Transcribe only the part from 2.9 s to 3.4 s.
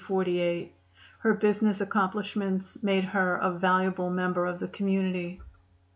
her